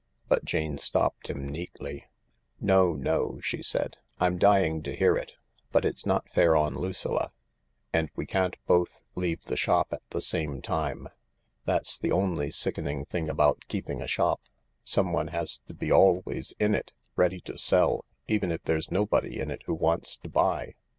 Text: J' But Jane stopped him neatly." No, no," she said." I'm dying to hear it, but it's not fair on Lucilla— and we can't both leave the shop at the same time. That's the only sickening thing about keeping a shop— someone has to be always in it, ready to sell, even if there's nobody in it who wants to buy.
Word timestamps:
J' 0.01 0.17
But 0.29 0.45
Jane 0.45 0.77
stopped 0.79 1.27
him 1.27 1.47
neatly." 1.47 2.07
No, 2.73 2.93
no," 2.93 3.39
she 3.41 3.61
said." 3.61 3.97
I'm 4.19 4.39
dying 4.39 4.81
to 4.81 4.95
hear 4.95 5.15
it, 5.15 5.33
but 5.71 5.85
it's 5.85 6.07
not 6.07 6.27
fair 6.31 6.55
on 6.55 6.73
Lucilla— 6.73 7.31
and 7.93 8.09
we 8.15 8.25
can't 8.25 8.55
both 8.65 8.97
leave 9.13 9.43
the 9.43 9.55
shop 9.55 9.89
at 9.93 10.01
the 10.09 10.19
same 10.19 10.59
time. 10.59 11.07
That's 11.65 11.99
the 11.99 12.11
only 12.11 12.49
sickening 12.49 13.05
thing 13.05 13.29
about 13.29 13.67
keeping 13.67 14.01
a 14.01 14.07
shop— 14.07 14.41
someone 14.83 15.27
has 15.27 15.59
to 15.67 15.73
be 15.75 15.91
always 15.91 16.55
in 16.59 16.73
it, 16.73 16.93
ready 17.15 17.39
to 17.41 17.59
sell, 17.59 18.03
even 18.27 18.51
if 18.51 18.63
there's 18.63 18.89
nobody 18.89 19.39
in 19.39 19.51
it 19.51 19.61
who 19.67 19.75
wants 19.75 20.17
to 20.23 20.29
buy. 20.29 20.73